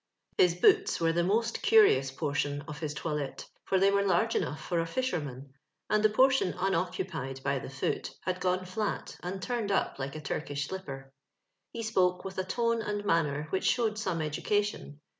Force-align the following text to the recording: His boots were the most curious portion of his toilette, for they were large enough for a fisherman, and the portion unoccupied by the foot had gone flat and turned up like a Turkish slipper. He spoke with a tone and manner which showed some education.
His 0.35 0.55
boots 0.55 0.99
were 0.99 1.13
the 1.13 1.23
most 1.23 1.61
curious 1.61 2.09
portion 2.09 2.63
of 2.67 2.79
his 2.79 2.95
toilette, 2.95 3.47
for 3.65 3.77
they 3.79 3.91
were 3.91 4.01
large 4.01 4.33
enough 4.33 4.59
for 4.59 4.79
a 4.79 4.87
fisherman, 4.87 5.53
and 5.91 6.01
the 6.01 6.09
portion 6.09 6.55
unoccupied 6.57 7.43
by 7.43 7.59
the 7.59 7.69
foot 7.69 8.09
had 8.21 8.39
gone 8.41 8.65
flat 8.65 9.15
and 9.21 9.39
turned 9.39 9.71
up 9.71 9.99
like 9.99 10.15
a 10.15 10.21
Turkish 10.21 10.67
slipper. 10.69 11.13
He 11.71 11.83
spoke 11.83 12.25
with 12.25 12.39
a 12.39 12.43
tone 12.43 12.81
and 12.81 13.05
manner 13.05 13.45
which 13.51 13.65
showed 13.69 13.99
some 13.99 14.23
education. 14.23 14.99